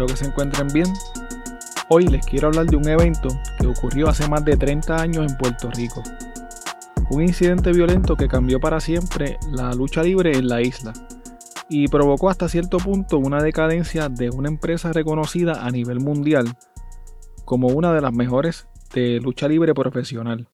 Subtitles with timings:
[0.00, 0.86] Espero que se encuentren bien.
[1.88, 5.36] Hoy les quiero hablar de un evento que ocurrió hace más de 30 años en
[5.36, 6.02] Puerto Rico.
[7.10, 10.94] Un incidente violento que cambió para siempre la lucha libre en la isla
[11.68, 16.56] y provocó hasta cierto punto una decadencia de una empresa reconocida a nivel mundial
[17.44, 20.48] como una de las mejores de lucha libre profesional.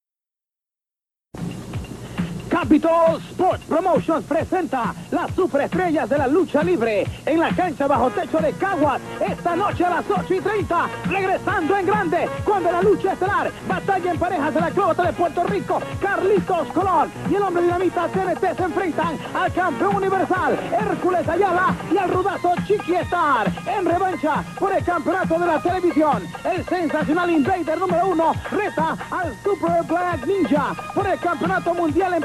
[2.67, 8.39] Capitol Sports Promotions presenta las superestrellas de la lucha libre en la cancha bajo techo
[8.39, 13.13] de Caguas esta noche a las 8 y 30, regresando en grande cuando la lucha
[13.13, 17.63] estelar batalla en parejas de la Clota de Puerto Rico, Carlitos Colón y el hombre
[17.63, 23.85] dinamita TNT se enfrentan al campeón universal Hércules Ayala y al rudazo Chiqui Star en
[23.85, 26.25] revancha por el campeonato de la televisión.
[26.45, 32.23] El sensacional Invader número uno reta al Super Black Ninja por el campeonato mundial en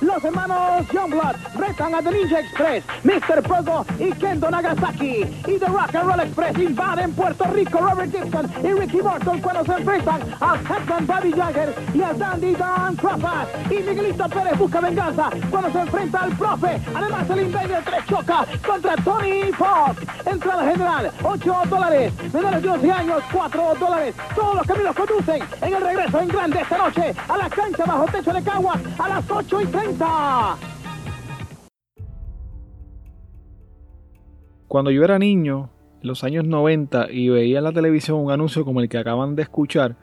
[0.00, 3.42] los hermanos Youngblood retan a The Ninja Express, Mr.
[3.42, 5.24] Pogo y Kendo Nagasaki.
[5.46, 9.64] Y The Rock and Roll Express invaden Puerto Rico, Robert Gibson y Ricky Morton cuando
[9.64, 13.48] se enfrentan a Hetman Bobby Jagger y a Dandy Don Crawford.
[13.70, 16.80] Y Miguelito Pérez busca venganza cuando se enfrenta al profe.
[16.94, 20.02] Además el Invader 3 choca contra Tony Fox.
[20.24, 22.12] Entrada general, 8 dólares.
[22.32, 24.14] Menores de 11 años, 4 dólares.
[24.34, 28.04] Todos los caminos conducen en el regreso en grande esta noche a la cancha bajo
[28.06, 30.56] techo de Caguas a las 8 y 30.
[34.68, 35.70] Cuando yo era niño,
[36.02, 39.34] en los años 90, y veía en la televisión un anuncio como el que acaban
[39.34, 39.96] de escuchar,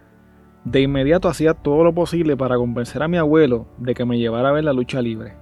[0.64, 4.50] de inmediato hacía todo lo posible para convencer a mi abuelo de que me llevara
[4.50, 5.34] a ver la lucha libre.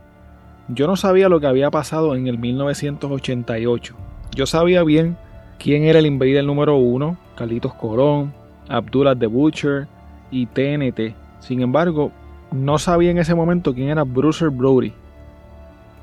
[0.67, 3.95] Yo no sabía lo que había pasado en el 1988.
[4.35, 5.17] Yo sabía bien
[5.57, 8.33] quién era el invader número uno, Carlitos Corón,
[8.67, 9.87] Abdullah the Butcher
[10.31, 11.15] y TNT.
[11.39, 12.11] Sin embargo,
[12.53, 14.93] no sabía en ese momento quién era Bruce Brody.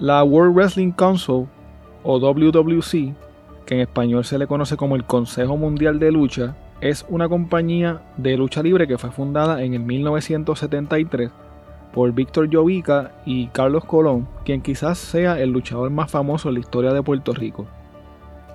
[0.00, 1.46] La World Wrestling Council,
[2.02, 3.14] o WWC,
[3.64, 8.02] que en español se le conoce como el Consejo Mundial de Lucha, es una compañía
[8.16, 11.30] de lucha libre que fue fundada en el 1973
[11.92, 16.60] por Víctor Jovica y Carlos Colón, quien quizás sea el luchador más famoso en la
[16.60, 17.66] historia de Puerto Rico.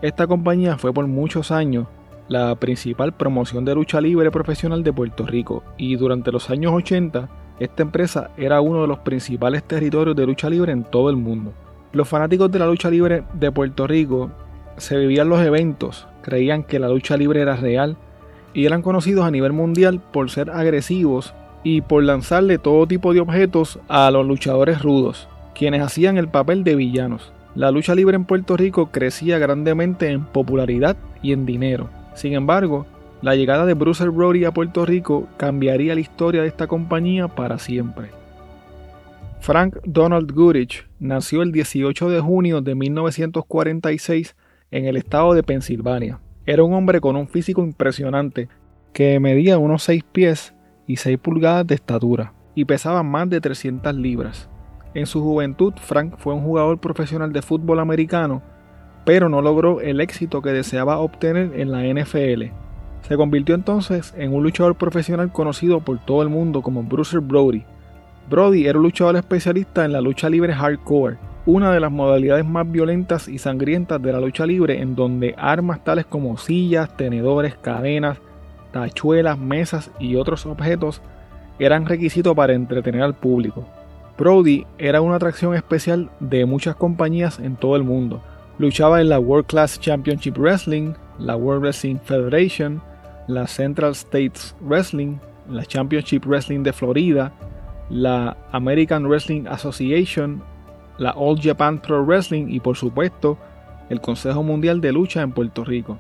[0.02, 1.88] Esta compañía fue por muchos años
[2.28, 7.30] la principal promoción de lucha libre profesional de Puerto Rico y durante los años 80
[7.60, 11.54] esta empresa era uno de los principales territorios de lucha libre en todo el mundo.
[11.94, 14.32] Los fanáticos de la lucha libre de Puerto Rico
[14.78, 17.96] se vivían los eventos, creían que la lucha libre era real
[18.54, 21.34] y eran conocidos a nivel mundial por ser agresivos
[21.64, 26.64] y por lanzarle todo tipo de objetos a los luchadores rudos, quienes hacían el papel
[26.64, 27.32] de villanos.
[27.56, 31.90] La lucha libre en Puerto Rico crecía grandemente en popularidad y en dinero.
[32.14, 32.86] Sin embargo,
[33.22, 37.58] la llegada de Bruce Brody a Puerto Rico cambiaría la historia de esta compañía para
[37.58, 38.10] siempre.
[39.40, 44.36] Frank Donald Goodrich nació el 18 de junio de 1946
[44.72, 46.20] en el estado de Pensilvania.
[46.46, 48.50] Era un hombre con un físico impresionante
[48.92, 50.54] que medía unos 6 pies
[50.88, 54.50] y 6 pulgadas de estatura y pesaba más de 300 libras.
[54.94, 58.42] En su juventud, Frank fue un jugador profesional de fútbol americano,
[59.06, 62.65] pero no logró el éxito que deseaba obtener en la NFL
[63.08, 67.64] se convirtió entonces en un luchador profesional conocido por todo el mundo como Bruce Brody.
[68.30, 72.70] Brody era un luchador especialista en la lucha libre hardcore, una de las modalidades más
[72.72, 78.18] violentas y sangrientas de la lucha libre en donde armas tales como sillas, tenedores, cadenas,
[78.72, 81.02] tachuelas, mesas y otros objetos
[81.60, 83.68] eran requisitos para entretener al público.
[84.18, 88.24] Brody era una atracción especial de muchas compañías en todo el mundo.
[88.58, 92.82] Luchaba en la World Class Championship Wrestling, la World Wrestling Federation,
[93.28, 95.18] la Central States Wrestling,
[95.50, 97.32] la Championship Wrestling de Florida,
[97.90, 100.44] la American Wrestling Association,
[100.98, 103.38] la All Japan Pro Wrestling y por supuesto
[103.90, 105.98] el Consejo Mundial de Lucha en Puerto Rico.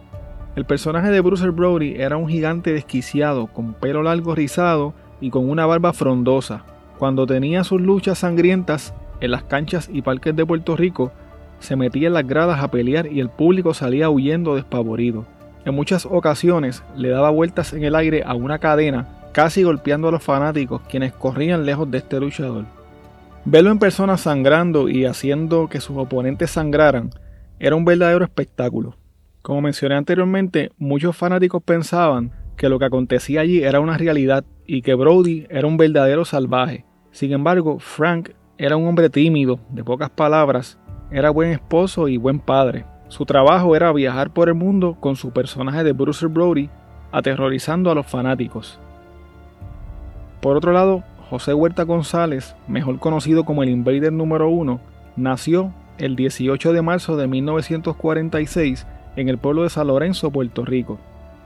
[0.55, 5.49] El personaje de Bruce Brody era un gigante desquiciado, con pelo largo rizado y con
[5.49, 6.63] una barba frondosa.
[6.97, 11.11] Cuando tenía sus luchas sangrientas en las canchas y parques de Puerto Rico,
[11.59, 15.25] se metía en las gradas a pelear y el público salía huyendo despavorido.
[15.65, 20.11] En muchas ocasiones le daba vueltas en el aire a una cadena, casi golpeando a
[20.11, 22.65] los fanáticos quienes corrían lejos de este luchador.
[23.45, 27.09] Verlo en persona sangrando y haciendo que sus oponentes sangraran
[27.59, 28.95] era un verdadero espectáculo.
[29.41, 34.81] Como mencioné anteriormente, muchos fanáticos pensaban que lo que acontecía allí era una realidad y
[34.83, 36.85] que Brody era un verdadero salvaje.
[37.11, 40.79] Sin embargo, Frank era un hombre tímido, de pocas palabras,
[41.11, 42.85] era buen esposo y buen padre.
[43.07, 46.69] Su trabajo era viajar por el mundo con su personaje de Bruce Brody,
[47.11, 48.79] aterrorizando a los fanáticos.
[50.41, 54.79] Por otro lado, José Huerta González, mejor conocido como el Invader número 1,
[55.15, 58.85] nació el 18 de marzo de 1946
[59.15, 60.99] en el pueblo de San Lorenzo, Puerto Rico.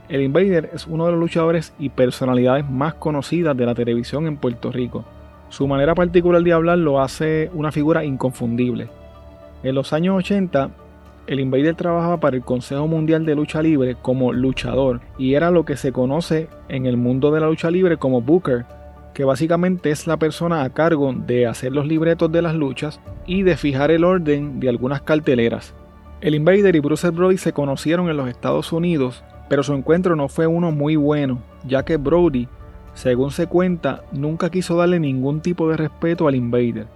[0.08, 4.38] El Invader es uno de los luchadores y personalidades más conocidas de la televisión en
[4.38, 5.04] Puerto Rico.
[5.50, 8.88] Su manera particular de hablar lo hace una figura inconfundible.
[9.62, 10.70] En los años 80,
[11.30, 15.64] el Invader trabajaba para el Consejo Mundial de Lucha Libre como luchador y era lo
[15.64, 18.64] que se conoce en el mundo de la lucha libre como Booker,
[19.14, 23.44] que básicamente es la persona a cargo de hacer los libretos de las luchas y
[23.44, 25.72] de fijar el orden de algunas carteleras.
[26.20, 30.28] El Invader y Bruce Brody se conocieron en los Estados Unidos, pero su encuentro no
[30.28, 32.48] fue uno muy bueno, ya que Brody,
[32.94, 36.88] según se cuenta, nunca quiso darle ningún tipo de respeto al Invader.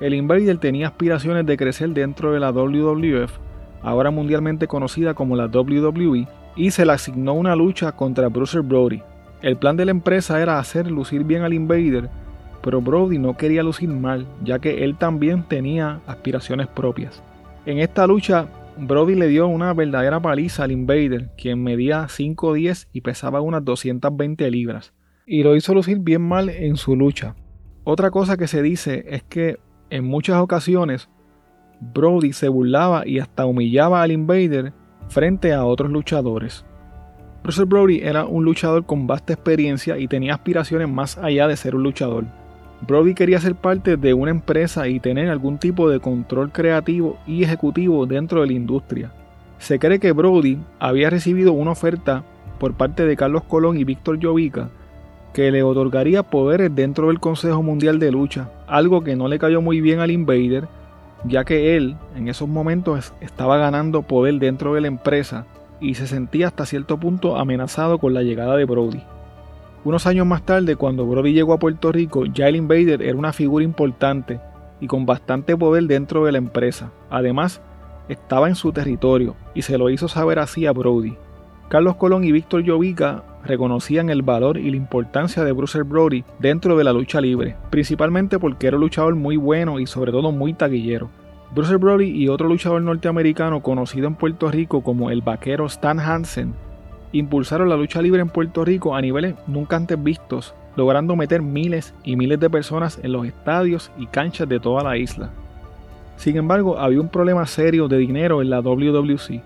[0.00, 3.38] El Invader tenía aspiraciones de crecer dentro de la WWF,
[3.82, 6.26] ahora mundialmente conocida como la WWE,
[6.56, 9.02] y se le asignó una lucha contra Bruce Brody,
[9.40, 12.10] el plan de la empresa era hacer lucir bien al Invader,
[12.60, 17.22] pero Brody no quería lucir mal, ya que él también tenía aspiraciones propias.
[17.64, 23.00] En esta lucha, Brody le dio una verdadera paliza al Invader, quien medía 5'10 y
[23.02, 24.92] pesaba unas 220 libras,
[25.24, 27.36] y lo hizo lucir bien mal en su lucha.
[27.84, 31.08] Otra cosa que se dice es que en muchas ocasiones
[31.80, 34.72] Brody se burlaba y hasta humillaba al Invader
[35.08, 36.64] frente a otros luchadores.
[37.44, 41.74] Russell Brody era un luchador con vasta experiencia y tenía aspiraciones más allá de ser
[41.74, 42.24] un luchador.
[42.86, 47.42] Brody quería ser parte de una empresa y tener algún tipo de control creativo y
[47.42, 49.10] ejecutivo dentro de la industria.
[49.58, 52.24] Se cree que Brody había recibido una oferta
[52.58, 54.70] por parte de Carlos Colón y Víctor Jovica
[55.32, 59.60] que le otorgaría poderes dentro del Consejo Mundial de Lucha, algo que no le cayó
[59.60, 60.66] muy bien al Invader,
[61.24, 65.46] ya que él en esos momentos estaba ganando poder dentro de la empresa
[65.80, 69.02] y se sentía hasta cierto punto amenazado con la llegada de Brody.
[69.84, 73.32] Unos años más tarde, cuando Brody llegó a Puerto Rico, ya el Invader era una
[73.32, 74.40] figura importante
[74.80, 76.90] y con bastante poder dentro de la empresa.
[77.10, 77.60] Además,
[78.08, 81.16] estaba en su territorio y se lo hizo saber así a Brody.
[81.68, 86.76] Carlos Colón y Víctor Llovica reconocían el valor y la importancia de Bruce Brody dentro
[86.76, 90.54] de la lucha libre, principalmente porque era un luchador muy bueno y sobre todo muy
[90.54, 91.10] taquillero.
[91.54, 96.54] Bruce Brody y otro luchador norteamericano conocido en Puerto Rico como el vaquero Stan Hansen
[97.12, 101.94] impulsaron la lucha libre en Puerto Rico a niveles nunca antes vistos, logrando meter miles
[102.04, 105.30] y miles de personas en los estadios y canchas de toda la isla.
[106.16, 109.40] Sin embargo, había un problema serio de dinero en la WWC.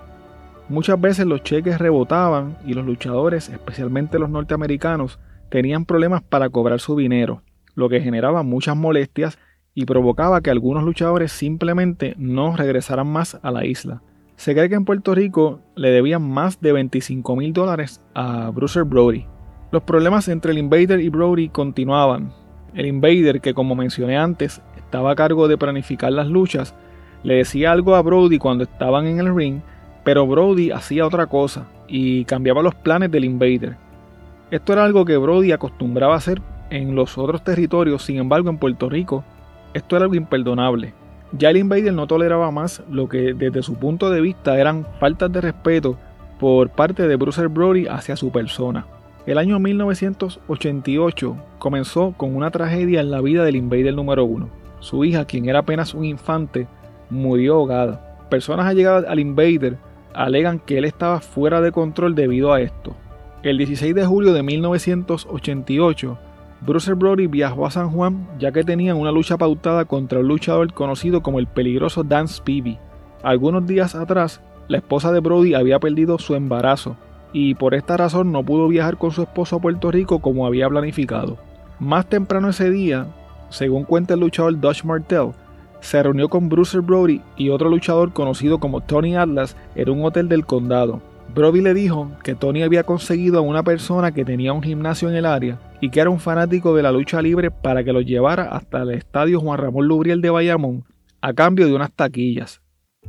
[0.72, 5.18] Muchas veces los cheques rebotaban y los luchadores, especialmente los norteamericanos,
[5.50, 7.42] tenían problemas para cobrar su dinero,
[7.74, 9.38] lo que generaba muchas molestias
[9.74, 14.00] y provocaba que algunos luchadores simplemente no regresaran más a la isla.
[14.36, 18.80] Se cree que en Puerto Rico le debían más de 25 mil dólares a Bruce
[18.80, 19.26] Brody.
[19.72, 22.32] Los problemas entre el Invader y Brody continuaban.
[22.72, 26.74] El Invader, que como mencioné antes, estaba a cargo de planificar las luchas,
[27.24, 29.60] le decía algo a Brody cuando estaban en el ring,
[30.04, 33.76] pero Brody hacía otra cosa y cambiaba los planes del Invader.
[34.50, 36.40] Esto era algo que Brody acostumbraba a hacer
[36.70, 39.24] en los otros territorios, sin embargo en Puerto Rico
[39.74, 40.92] esto era algo imperdonable.
[41.32, 45.32] Ya el Invader no toleraba más lo que desde su punto de vista eran faltas
[45.32, 45.96] de respeto
[46.38, 48.86] por parte de Bruce Brody hacia su persona.
[49.24, 54.48] El año 1988 comenzó con una tragedia en la vida del Invader número 1.
[54.80, 56.66] Su hija, quien era apenas un infante,
[57.08, 58.18] murió ahogada.
[58.28, 59.78] Personas allegadas al Invader
[60.14, 62.94] alegan que él estaba fuera de control debido a esto.
[63.42, 66.18] El 16 de julio de 1988,
[66.60, 70.72] Bruce Brody viajó a San Juan ya que tenían una lucha pautada contra un luchador
[70.72, 72.78] conocido como el peligroso Dan Spivey.
[73.22, 76.96] Algunos días atrás, la esposa de Brody había perdido su embarazo
[77.32, 80.68] y por esta razón no pudo viajar con su esposo a Puerto Rico como había
[80.68, 81.38] planificado.
[81.80, 83.06] Más temprano ese día,
[83.48, 85.32] según cuenta el luchador Dutch Martel,
[85.82, 90.28] se reunió con Bruce Brody y otro luchador conocido como Tony Atlas en un hotel
[90.28, 91.02] del condado.
[91.34, 95.16] Brody le dijo que Tony había conseguido a una persona que tenía un gimnasio en
[95.16, 98.44] el área y que era un fanático de la lucha libre para que lo llevara
[98.44, 100.84] hasta el estadio Juan Ramón Lubriel de Bayamón
[101.20, 102.62] a cambio de unas taquillas.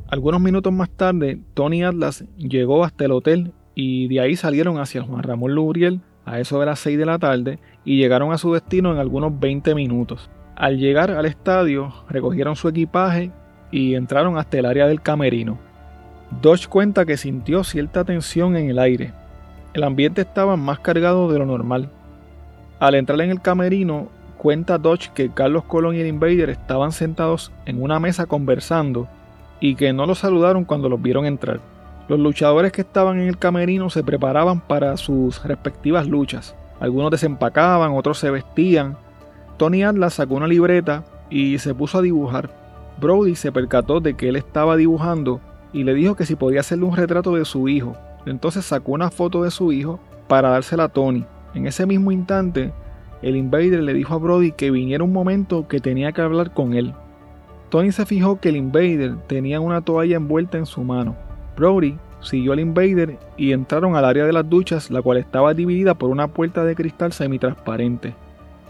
[0.07, 5.01] Algunos minutos más tarde, Tony Atlas llegó hasta el hotel y de ahí salieron hacia
[5.01, 8.37] el Juan Ramón Lubriel a eso de las 6 de la tarde y llegaron a
[8.37, 10.29] su destino en algunos 20 minutos.
[10.55, 13.31] Al llegar al estadio, recogieron su equipaje
[13.71, 15.57] y entraron hasta el área del camerino.
[16.41, 19.13] Dodge cuenta que sintió cierta tensión en el aire.
[19.73, 21.89] El ambiente estaba más cargado de lo normal.
[22.79, 27.51] Al entrar en el camerino, cuenta Dodge que Carlos Colón y el Invader estaban sentados
[27.65, 29.07] en una mesa conversando
[29.59, 31.61] y que no los saludaron cuando los vieron entrar.
[32.09, 36.55] Los luchadores que estaban en el camerino se preparaban para sus respectivas luchas.
[36.79, 38.97] Algunos desempacaban, otros se vestían.
[39.57, 42.49] Tony Atlas sacó una libreta y se puso a dibujar.
[42.99, 45.41] Brody se percató de que él estaba dibujando
[45.73, 47.95] y le dijo que si podía hacerle un retrato de su hijo.
[48.25, 51.25] Entonces sacó una foto de su hijo para dársela a Tony.
[51.53, 52.71] En ese mismo instante,
[53.21, 56.73] el invader le dijo a Brody que viniera un momento que tenía que hablar con
[56.73, 56.93] él.
[57.69, 61.15] Tony se fijó que el invader tenía una toalla envuelta en su mano.
[61.55, 65.93] Brody siguió al invader y entraron al área de las duchas, la cual estaba dividida
[65.93, 68.13] por una puerta de cristal semitransparente.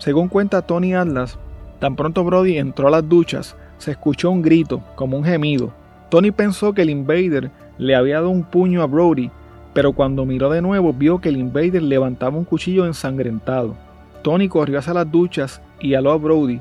[0.04, 1.40] Según cuenta Tony Atlas,
[1.80, 5.74] tan pronto Brody entró a las duchas, se escuchó un grito, como un gemido.
[6.10, 9.32] Tony pensó que el invader le había dado un puño a Brody,
[9.74, 13.78] pero cuando miró de nuevo vio que el invader levantaba un cuchillo ensangrentado.
[14.24, 16.60] Tony corrió hacia las duchas y aló a Brody.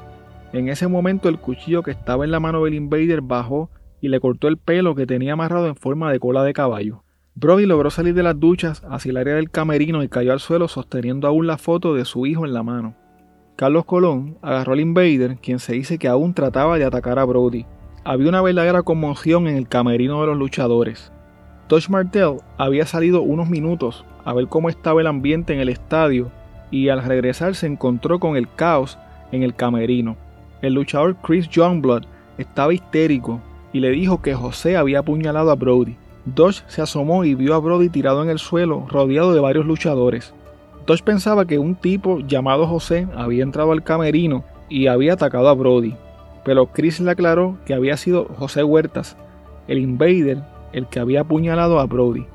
[0.52, 3.70] En ese momento el cuchillo que estaba en la mano del invader bajó
[4.00, 7.02] y le cortó el pelo que tenía amarrado en forma de cola de caballo.
[7.34, 10.68] Brody logró salir de las duchas hacia el área del camerino y cayó al suelo
[10.68, 13.01] sosteniendo aún la foto de su hijo en la mano.
[13.56, 17.66] Carlos Colón agarró al invader, quien se dice que aún trataba de atacar a Brody.
[18.02, 21.12] Había una verdadera conmoción en el camerino de los luchadores.
[21.68, 26.30] Tosh Martel había salido unos minutos a ver cómo estaba el ambiente en el estadio
[26.71, 28.99] y al regresar se encontró con el caos
[29.30, 30.16] en el camerino.
[30.62, 32.04] El luchador Chris Youngblood
[32.38, 33.40] estaba histérico
[33.73, 35.97] y le dijo que José había apuñalado a Brody.
[36.25, 40.35] Dodge se asomó y vio a Brody tirado en el suelo, rodeado de varios luchadores.
[40.86, 45.54] Dodge pensaba que un tipo llamado José había entrado al camerino y había atacado a
[45.54, 45.94] Brody,
[46.44, 49.16] pero Chris le aclaró que había sido José Huertas,
[49.68, 52.26] el invader, el que había apuñalado a Brody.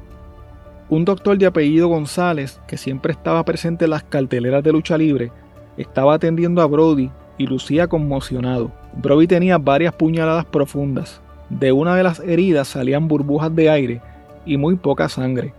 [0.90, 5.32] Un doctor de apellido González, que siempre estaba presente en las carteleras de lucha libre,
[5.76, 8.72] estaba atendiendo a Brody y lucía conmocionado.
[8.94, 11.22] Brody tenía varias puñaladas profundas.
[11.50, 14.02] De una de las heridas salían burbujas de aire
[14.46, 15.54] y muy poca sangre.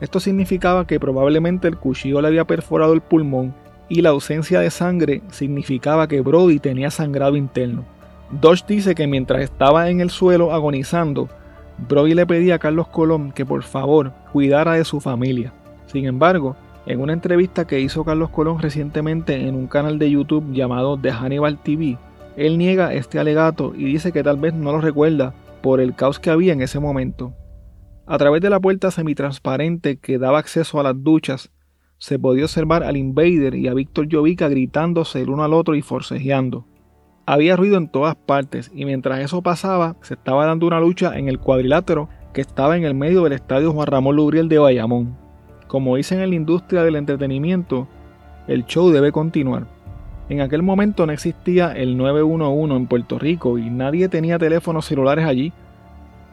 [0.00, 3.54] Esto significaba que probablemente el cuchillo le había perforado el pulmón
[3.88, 7.84] y la ausencia de sangre significaba que Brody tenía sangrado interno.
[8.30, 11.28] Dodge dice que mientras estaba en el suelo agonizando,
[11.88, 15.52] Brody le pedía a Carlos Colón que por favor cuidara de su familia.
[15.86, 20.52] Sin embargo, en una entrevista que hizo Carlos Colón recientemente en un canal de YouTube
[20.52, 21.98] llamado The Hannibal TV,
[22.36, 26.18] él niega este alegato y dice que tal vez no lo recuerda por el caos
[26.18, 27.32] que había en ese momento.
[28.10, 31.50] A través de la puerta semitransparente que daba acceso a las duchas,
[31.98, 35.82] se podía observar al Invader y a Víctor Jovica gritándose el uno al otro y
[35.82, 36.64] forcejeando.
[37.26, 41.28] Había ruido en todas partes y mientras eso pasaba se estaba dando una lucha en
[41.28, 45.14] el cuadrilátero que estaba en el medio del estadio Juan Ramón Lubriel de Bayamón.
[45.66, 47.88] Como dicen en la industria del entretenimiento,
[48.46, 49.66] el show debe continuar.
[50.30, 55.26] En aquel momento no existía el 911 en Puerto Rico y nadie tenía teléfonos celulares
[55.26, 55.52] allí.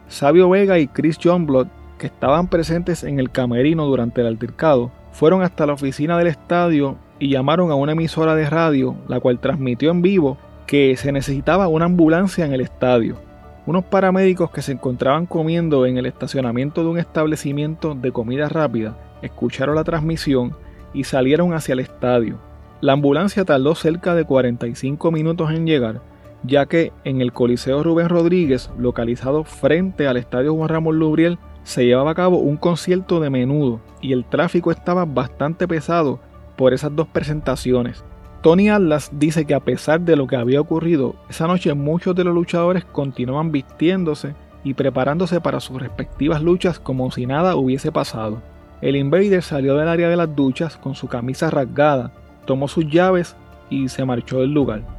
[0.07, 5.41] Sabio Vega y Chris Johnblood, que estaban presentes en el camerino durante el altercado, fueron
[5.41, 9.91] hasta la oficina del estadio y llamaron a una emisora de radio, la cual transmitió
[9.91, 13.17] en vivo que se necesitaba una ambulancia en el estadio.
[13.65, 18.95] Unos paramédicos que se encontraban comiendo en el estacionamiento de un establecimiento de comida rápida
[19.21, 20.55] escucharon la transmisión
[20.93, 22.38] y salieron hacia el estadio.
[22.81, 26.01] La ambulancia tardó cerca de 45 minutos en llegar,
[26.48, 31.86] ya que en el Coliseo Rubén Rodríguez, localizado frente al Estadio Juan Ramón Lubriel, se
[31.86, 36.20] llevaba a cabo un concierto de menudo y el tráfico estaba bastante pesado
[36.56, 38.04] por esas dos presentaciones.
[38.42, 42.24] Tony Atlas dice que a pesar de lo que había ocurrido, esa noche muchos de
[42.24, 48.42] los luchadores continuaban vistiéndose y preparándose para sus respectivas luchas como si nada hubiese pasado.
[48.82, 52.12] El Invader salió del área de las duchas con su camisa rasgada,
[52.46, 53.36] tomó sus llaves
[53.72, 54.95] y se marchó del lugar.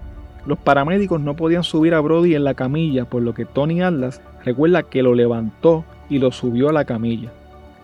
[0.47, 4.23] Los paramédicos no podían subir a Brody en la camilla, por lo que Tony Atlas
[4.45, 7.33] recuerda que lo levantó y lo subió a la camilla.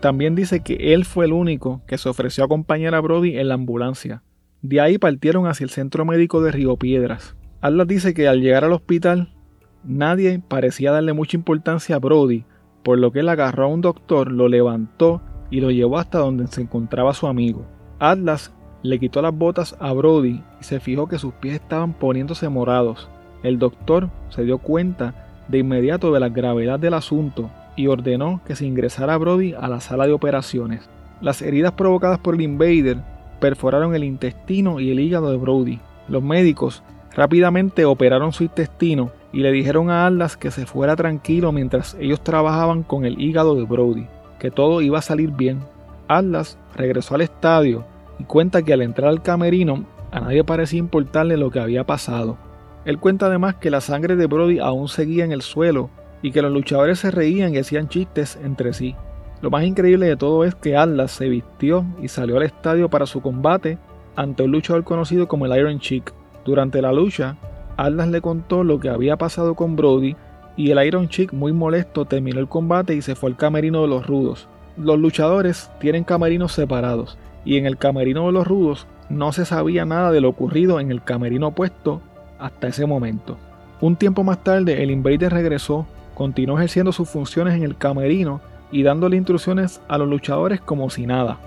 [0.00, 3.48] También dice que él fue el único que se ofreció a acompañar a Brody en
[3.48, 4.22] la ambulancia,
[4.62, 7.34] de ahí partieron hacia el centro médico de Río Piedras.
[7.60, 9.34] Atlas dice que al llegar al hospital,
[9.82, 12.44] nadie parecía darle mucha importancia a Brody,
[12.84, 16.46] por lo que él agarró a un doctor, lo levantó y lo llevó hasta donde
[16.46, 17.66] se encontraba su amigo.
[17.98, 22.48] Atlas le quitó las botas a Brody y se fijó que sus pies estaban poniéndose
[22.48, 23.08] morados.
[23.42, 25.14] El doctor se dio cuenta
[25.48, 29.68] de inmediato de la gravedad del asunto y ordenó que se ingresara a Brody a
[29.68, 30.88] la sala de operaciones.
[31.20, 32.98] Las heridas provocadas por el invader
[33.40, 35.80] perforaron el intestino y el hígado de Brody.
[36.08, 36.82] Los médicos
[37.14, 42.20] rápidamente operaron su intestino y le dijeron a Atlas que se fuera tranquilo mientras ellos
[42.22, 44.06] trabajaban con el hígado de Brody,
[44.38, 45.60] que todo iba a salir bien.
[46.08, 47.84] Atlas regresó al estadio
[48.24, 52.36] cuenta que al entrar al camerino a nadie parecía importarle lo que había pasado.
[52.84, 55.88] Él cuenta además que la sangre de Brody aún seguía en el suelo
[56.20, 58.94] y que los luchadores se reían y hacían chistes entre sí.
[59.40, 63.06] Lo más increíble de todo es que Atlas se vistió y salió al estadio para
[63.06, 63.78] su combate
[64.14, 66.12] ante un luchador conocido como el Iron Chick.
[66.44, 67.36] Durante la lucha,
[67.76, 70.14] Atlas le contó lo que había pasado con Brody
[70.56, 73.88] y el Iron Chick muy molesto terminó el combate y se fue al camerino de
[73.88, 74.48] los rudos.
[74.76, 79.84] Los luchadores tienen camerinos separados y en el camerino de los rudos no se sabía
[79.84, 82.00] nada de lo ocurrido en el camerino opuesto
[82.38, 83.38] hasta ese momento.
[83.80, 88.82] Un tiempo más tarde el Invader regresó, continuó ejerciendo sus funciones en el camerino y
[88.82, 91.40] dándole instrucciones a los luchadores como si nada.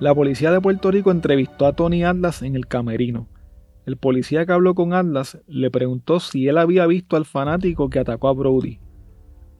[0.00, 3.28] La policía de Puerto Rico entrevistó a Tony Atlas en el camerino.
[3.84, 7.98] El policía que habló con Atlas le preguntó si él había visto al fanático que
[7.98, 8.78] atacó a Brody.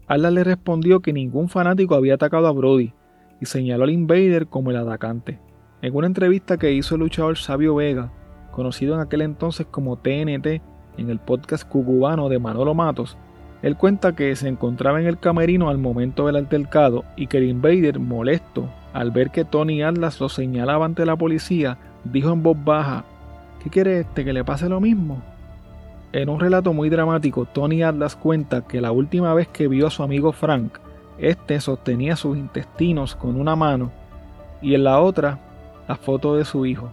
[0.06, 2.92] Atlas le respondió que ningún fanático había atacado a Brody
[3.40, 5.40] y señaló al Invader como el atacante.
[5.82, 8.12] En una entrevista que hizo el luchador Sabio Vega,
[8.52, 10.62] conocido en aquel entonces como TNT,
[10.96, 13.16] en el podcast cucubano de Manolo Matos,
[13.62, 17.48] él cuenta que se encontraba en el camerino al momento del altercado y que el
[17.48, 22.58] Invader, molesto al ver que Tony Atlas lo señalaba ante la policía, dijo en voz
[22.62, 23.04] baja
[23.60, 24.24] ¿Qué quiere este?
[24.24, 25.20] ¿Que le pase lo mismo?
[26.12, 29.90] En un relato muy dramático, Tony Atlas cuenta que la última vez que vio a
[29.90, 30.78] su amigo Frank,
[31.18, 33.90] este sostenía sus intestinos con una mano
[34.60, 35.40] y en la otra
[35.88, 36.90] la foto de su hijo.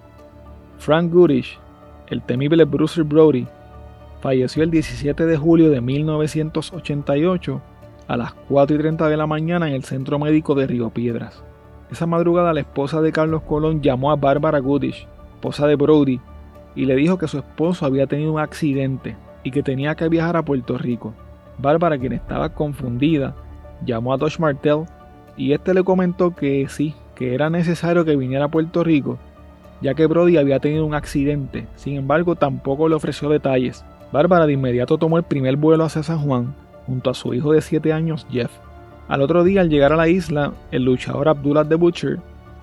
[0.78, 1.60] Frank Goodish,
[2.08, 3.48] el temible Bruce Brody,
[4.22, 7.62] falleció el 17 de julio de 1988
[8.08, 11.44] a las 4 y 30 de la mañana en el centro médico de Río Piedras.
[11.92, 16.20] Esa madrugada la esposa de Carlos Colón llamó a Barbara Goodish, esposa de Brody,
[16.76, 20.38] y le dijo que su esposo había tenido un accidente y que tenía que viajar
[20.38, 21.14] a Puerto Rico.
[21.58, 23.36] Bárbara, quien estaba confundida,
[23.86, 24.86] llamó a Dodge Martel
[25.36, 29.20] y este le comentó que sí, que era necesario que viniera a Puerto Rico,
[29.82, 31.68] ya que Brody había tenido un accidente.
[31.76, 33.84] Sin embargo, tampoco le ofreció detalles.
[34.14, 36.56] Bárbara de inmediato tomó el primer vuelo hacia San Juan
[36.88, 38.52] junto a su hijo de 7 años, Jeff.
[39.10, 42.20] Al otro día, al llegar a la isla, el luchador Abdullah the Butcher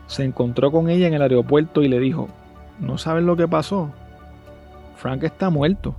[0.06, 2.28] se encontró con ella en el aeropuerto y le dijo,
[2.80, 3.92] ¿No saben lo que pasó?
[4.96, 5.94] Frank está muerto.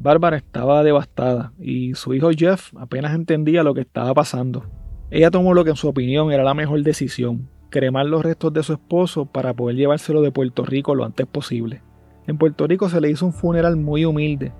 [0.00, 4.64] Bárbara estaba devastada y su hijo Jeff apenas entendía lo que estaba pasando.
[5.10, 8.62] Ella tomó lo que en su opinión era la mejor decisión, cremar los restos de
[8.62, 11.82] su esposo para poder llevárselo de Puerto Rico lo antes posible.
[12.26, 14.52] En Puerto Rico se le hizo un funeral muy humilde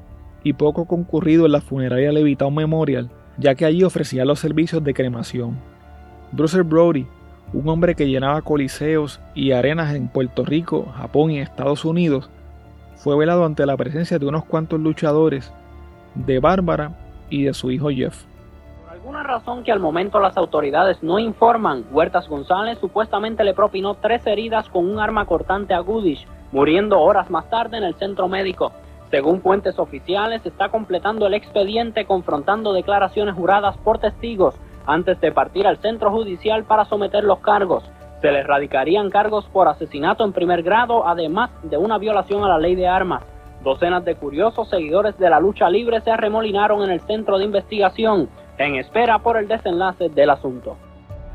[0.43, 4.95] y poco concurrido en la funeraria Levitown Memorial, ya que allí ofrecía los servicios de
[4.95, 5.59] cremación.
[6.33, 7.07] Bruce Brody
[7.53, 12.31] un hombre que llenaba coliseos y arenas en Puerto Rico, Japón y Estados Unidos,
[12.97, 15.53] fue velado ante la presencia de unos cuantos luchadores,
[16.15, 16.99] de Bárbara
[17.31, 18.25] y de su hijo Jeff.
[19.09, 24.27] Alguna razón que al momento las autoridades no informan, Huertas González supuestamente le propinó tres
[24.27, 28.71] heridas con un arma cortante a Goodish, muriendo horas más tarde en el centro médico.
[29.11, 35.67] Según fuentes oficiales, está completando el expediente confrontando declaraciones juradas por testigos antes de partir
[35.67, 37.91] al centro judicial para someter los cargos.
[38.21, 42.59] Se le radicarían cargos por asesinato en primer grado, además de una violación a la
[42.59, 43.23] ley de armas.
[43.65, 48.29] Docenas de curiosos seguidores de la lucha libre se arremolinaron en el centro de investigación,
[48.59, 50.77] en espera por el desenlace del asunto.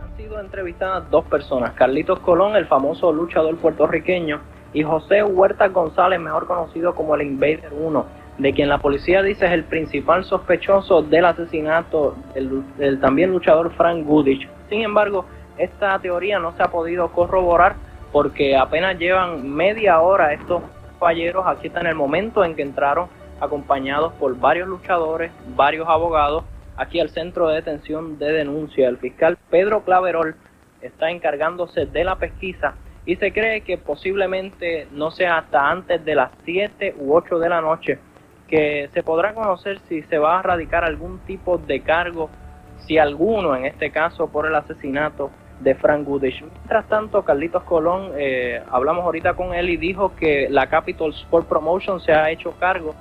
[0.02, 4.42] Han sido entrevistadas dos personas, Carlitos Colón, el famoso luchador puertorriqueño,
[4.74, 9.46] y José Huerta González, mejor conocido como el Invader 1 de quien la policía dice
[9.46, 14.50] es el principal sospechoso del asesinato del, también luchador Frank Goodich.
[14.70, 15.26] Sin embargo,
[15.58, 17.76] esta teoría no se ha podido corroborar
[18.12, 20.64] porque apenas llevan media hora estos
[21.00, 21.46] falleros.
[21.46, 23.08] Aquí está en el momento en que entraron
[23.40, 26.44] acompañados por varios luchadores, varios abogados,
[26.78, 28.88] aquí al centro de detención de denuncia.
[28.88, 30.36] El fiscal Pedro Claverol
[30.82, 36.16] está encargándose de la pesquisa y se cree que posiblemente no sea hasta antes de
[36.16, 38.00] las 7 u 8 de la noche
[38.48, 42.30] que se podrá conocer si se va a radicar algún tipo de cargo,
[42.86, 45.32] si alguno, en este caso por el asesinato
[45.62, 46.42] de Frank Goodrich.
[46.42, 51.48] Mientras tanto, Carlitos Colón, eh, hablamos ahorita con él y dijo que la Capital Sport
[51.48, 52.94] Promotion se ha hecho cargo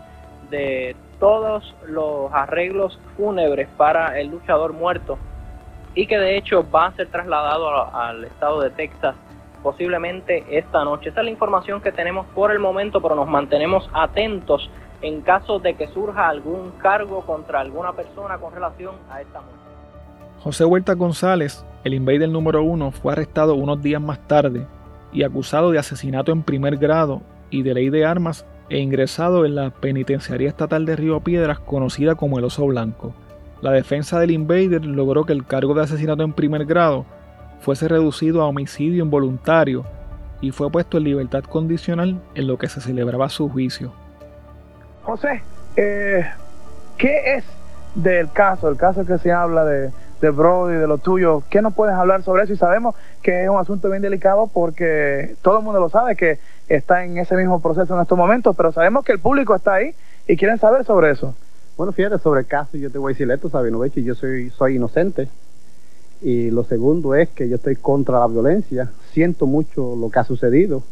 [0.48, 5.18] de todos los arreglos fúnebres para el luchador muerto
[5.94, 9.14] y que de hecho va a ser trasladado al estado de Texas
[9.62, 11.10] posiblemente esta noche.
[11.10, 14.68] Esa es la información que tenemos por el momento, pero nos mantenemos atentos
[15.00, 19.60] en caso de que surja algún cargo contra alguna persona con relación a esta muerte.
[20.42, 24.66] José Huerta González, el invader número uno, fue arrestado unos días más tarde
[25.12, 29.54] y acusado de asesinato en primer grado y de ley de armas e ingresado en
[29.54, 33.14] la penitenciaría estatal de Río Piedras conocida como el Oso Blanco.
[33.60, 37.06] La defensa del invader logró que el cargo de asesinato en primer grado
[37.60, 39.84] fuese reducido a homicidio involuntario
[40.40, 43.92] y fue puesto en libertad condicional en lo que se celebraba su juicio.
[45.02, 45.42] José,
[45.76, 46.26] eh,
[46.98, 47.44] ¿qué es
[47.94, 49.92] del caso, el caso que se habla de,
[50.22, 51.42] de Brody, de lo tuyo?
[51.50, 52.52] ¿Qué nos puedes hablar sobre eso?
[52.52, 56.38] Y sabemos que es un asunto bien delicado porque todo el mundo lo sabe que
[56.68, 59.94] está en ese mismo proceso en estos momentos, pero sabemos que el público está ahí
[60.28, 61.34] y quieren saber sobre eso.
[61.76, 64.76] Bueno, fíjate, sobre el caso yo te voy a decir esto, Sabinovich, yo soy, soy
[64.76, 65.28] inocente.
[66.22, 70.24] Y lo segundo es que yo estoy contra la violencia, siento mucho lo que ha
[70.24, 70.84] sucedido.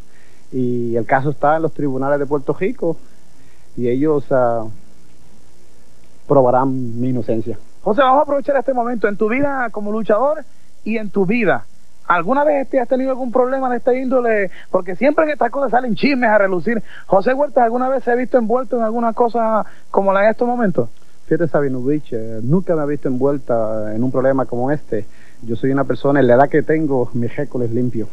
[0.51, 2.97] Y el caso está en los tribunales de Puerto Rico
[3.77, 4.69] y ellos uh,
[6.27, 7.57] probarán mi inocencia.
[7.83, 10.45] José, vamos a aprovechar este momento en tu vida como luchador
[10.85, 11.65] y en tu vida.
[12.07, 14.51] ¿Alguna vez te has tenido algún problema de esta índole?
[14.71, 16.83] Porque siempre en estas cosas salen chismes a relucir.
[17.07, 20.47] José Huerta, ¿alguna vez se ha visto envuelto en alguna cosa como la de estos
[20.47, 20.91] momentos?
[21.27, 25.07] Fíjate, Sabinovich, eh, nunca me he visto envuelta en un problema como este.
[25.43, 28.09] Yo soy una persona, en la edad que tengo, mi récord es limpio.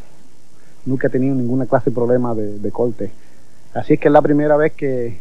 [0.85, 3.11] Nunca he tenido ninguna clase de problema de, de corte.
[3.73, 5.19] Así es que es la primera vez que,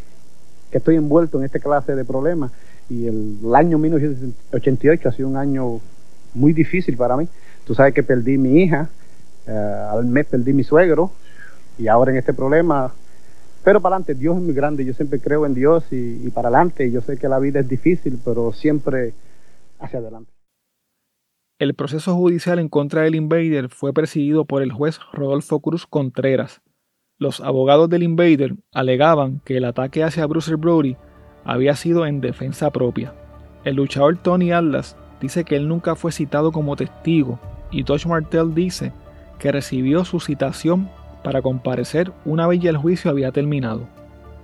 [0.71, 2.51] que estoy envuelto en esta clase de problemas.
[2.89, 5.79] Y el, el año 1988 ha sido un año
[6.33, 7.27] muy difícil para mí.
[7.65, 8.89] Tú sabes que perdí mi hija,
[9.47, 11.11] uh, al mes perdí mi suegro
[11.77, 12.93] y ahora en este problema.
[13.63, 16.47] Pero para adelante, Dios es muy grande, yo siempre creo en Dios y, y para
[16.47, 16.89] adelante.
[16.89, 19.13] Yo sé que la vida es difícil, pero siempre
[19.79, 20.31] hacia adelante.
[21.59, 26.61] El proceso judicial en contra del Invader fue presidido por el juez Rodolfo Cruz Contreras.
[27.17, 30.95] Los abogados del Invader alegaban que el ataque hacia Bruce Brody
[31.47, 33.13] había sido en defensa propia.
[33.63, 37.39] El luchador Tony Atlas dice que él nunca fue citado como testigo
[37.71, 38.91] y Tosh Martel dice
[39.39, 40.89] que recibió su citación
[41.23, 43.87] para comparecer una vez ya el juicio había terminado.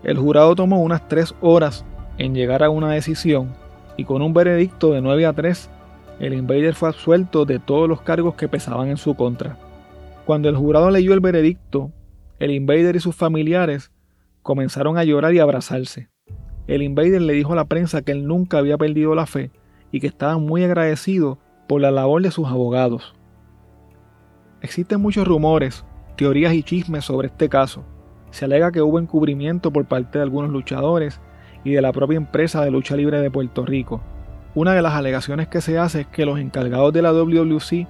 [0.04, 1.86] El jurado tomó unas tres horas
[2.18, 3.54] en llegar a una decisión
[3.98, 5.70] y con un veredicto de 9 a 3,
[6.20, 9.58] el Invader fue absuelto de todos los cargos que pesaban en su contra.
[10.26, 11.92] Cuando el jurado leyó el veredicto,
[12.40, 13.92] el Invader y sus familiares
[14.42, 16.13] comenzaron a llorar y abrazarse.
[16.68, 19.52] El Invader le dijo a la prensa que él nunca había perdido la fe
[19.92, 23.14] y que estaba muy agradecido por la labor de sus abogados.
[24.62, 27.84] Existen muchos rumores, teorías y chismes sobre este caso.
[28.32, 31.20] Se alega que hubo encubrimiento por parte de algunos luchadores
[31.64, 34.02] y de la propia empresa de lucha libre de Puerto Rico.
[34.56, 37.88] Una de las alegaciones que se hace es que los encargados de la WWC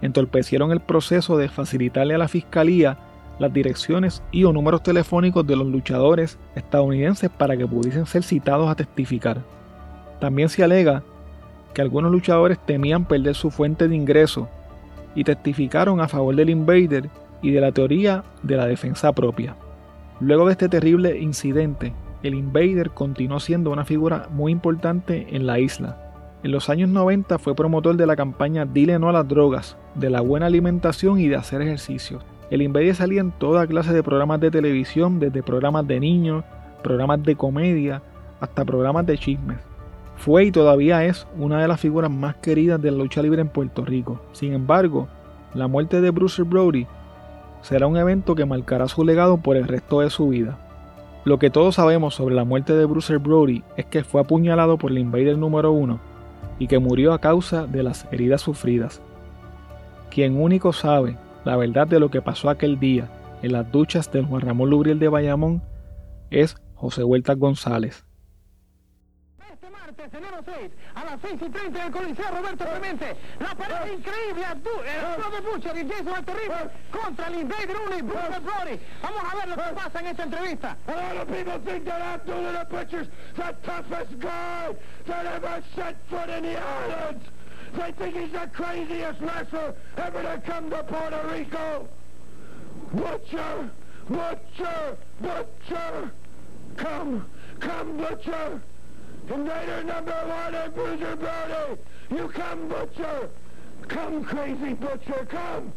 [0.00, 2.98] entorpecieron el proceso de facilitarle a la fiscalía
[3.38, 8.68] las direcciones y o números telefónicos de los luchadores estadounidenses para que pudiesen ser citados
[8.68, 9.42] a testificar.
[10.20, 11.02] También se alega
[11.72, 14.48] que algunos luchadores temían perder su fuente de ingreso
[15.14, 17.10] y testificaron a favor del Invader
[17.42, 19.56] y de la teoría de la defensa propia.
[20.20, 21.92] Luego de este terrible incidente,
[22.22, 26.00] el Invader continuó siendo una figura muy importante en la isla.
[26.42, 30.10] En los años 90 fue promotor de la campaña Dile no a las drogas, de
[30.10, 32.20] la buena alimentación y de hacer ejercicio.
[32.54, 36.44] El Invader salía en toda clase de programas de televisión, desde programas de niños,
[36.84, 38.00] programas de comedia,
[38.38, 39.58] hasta programas de chismes.
[40.14, 43.48] Fue y todavía es una de las figuras más queridas de la lucha libre en
[43.48, 44.20] Puerto Rico.
[44.30, 45.08] Sin embargo,
[45.52, 46.86] la muerte de Bruce Brody
[47.60, 50.56] será un evento que marcará su legado por el resto de su vida.
[51.24, 54.92] Lo que todos sabemos sobre la muerte de Bruce Brody es que fue apuñalado por
[54.92, 55.98] el Invader número 1
[56.60, 59.02] y que murió a causa de las heridas sufridas.
[60.08, 63.08] Quien único sabe la verdad de lo que pasó aquel día
[63.42, 65.62] en las duchas del Juan Ramón Lubriel de Bayamón
[66.30, 68.04] es José Huerta González.
[69.52, 73.54] Este martes, enero 6, a las 6 y 30 en el Coliseo Roberto Clemente, la
[73.54, 78.02] pelea increíble, el Abdul de Butcher y Jason el Terrible contra el Invader 1 y
[78.02, 78.80] Bruce Brody.
[79.02, 80.76] Vamos a ver lo que pasa en esta entrevista.
[80.86, 84.74] A lot of people think that Abdullah the Butcher's the toughest guy
[85.06, 87.24] that ever set foot in the islands.
[87.76, 91.88] They think he's the craziest wrestler ever to come to Puerto Rico.
[92.92, 93.70] Butcher,
[94.08, 96.12] Butcher, Butcher.
[96.76, 97.26] Come,
[97.58, 98.62] come, Butcher.
[99.28, 101.80] Invader number one and Bruiser Brody.
[102.10, 103.28] You come, Butcher.
[103.88, 105.72] Come, crazy Butcher, come.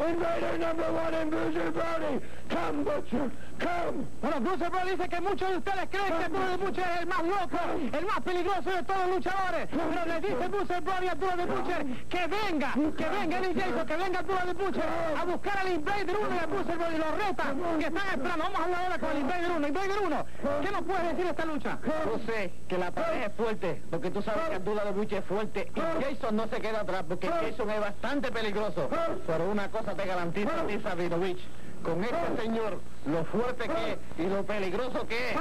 [0.00, 2.24] Invader number one and Bruiser Brody.
[2.52, 4.04] Come, Butcher, come.
[4.20, 7.24] Bueno, Bruce dice que muchos de ustedes creen que Abdul de Butcher es el más
[7.24, 7.58] loco,
[7.98, 9.68] el más peligroso de todos los luchadores.
[9.70, 13.86] Pero le dice Bruce Brody a Abdul de Butcher que venga, que venga el Jason,
[13.86, 14.84] que venga Abdul de Butcher
[15.18, 16.96] a buscar al Invader 1 y a Bruce Brody.
[16.98, 17.44] Lo reta,
[17.78, 18.44] que están esperando.
[18.44, 19.68] Vamos a hablar ahora con el Invader 1.
[19.68, 20.26] Invader 1,
[20.62, 21.78] ¿qué nos puedes decir de esta lucha?
[22.04, 25.24] Yo sé que la pareja es fuerte, porque tú sabes que Abdullah de Buche es
[25.24, 28.90] fuerte y Jason no se queda atrás, porque Jason es bastante peligroso.
[29.26, 31.40] Pero una cosa te garantiza a ti, Sabinovich,
[31.82, 35.36] con este señor, lo fuerte que es y lo peligroso que es,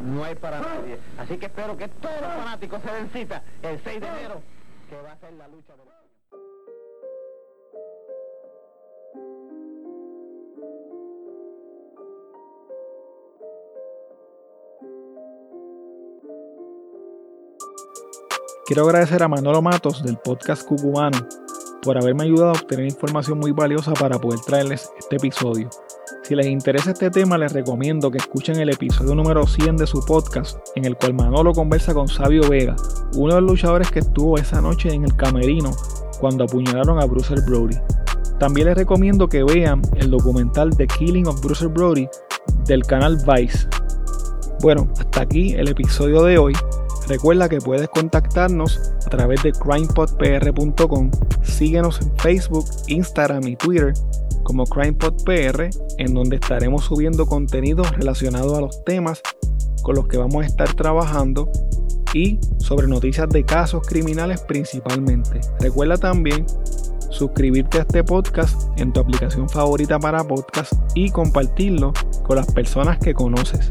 [0.00, 0.98] no hay para nadie.
[1.18, 4.42] Así que espero que todos los fanáticos se den cita el 6 de enero,
[4.88, 5.82] que va a ser la lucha de...
[18.64, 21.18] Quiero agradecer a Manolo Matos del podcast Cucumano
[21.82, 25.68] por haberme ayudado a obtener información muy valiosa para poder traerles este episodio.
[26.22, 30.04] Si les interesa este tema, les recomiendo que escuchen el episodio número 100 de su
[30.04, 32.76] podcast, en el cual Manolo conversa con Sabio Vega,
[33.16, 35.72] uno de los luchadores que estuvo esa noche en el camerino
[36.20, 37.76] cuando apuñalaron a Bruce Brody.
[38.38, 42.08] También les recomiendo que vean el documental The Killing of Bruce Brody
[42.66, 43.68] del canal Vice.
[44.60, 46.52] Bueno, hasta aquí el episodio de hoy.
[47.08, 51.10] Recuerda que puedes contactarnos a través de crimepodpr.com.
[51.42, 53.94] Síguenos en Facebook, Instagram y Twitter
[54.42, 59.20] como CrimePodPR, en donde estaremos subiendo contenido relacionado a los temas
[59.82, 61.50] con los que vamos a estar trabajando
[62.14, 65.40] y sobre noticias de casos criminales principalmente.
[65.60, 66.46] Recuerda también
[67.10, 71.92] suscribirte a este podcast en tu aplicación favorita para podcast y compartirlo
[72.24, 73.70] con las personas que conoces.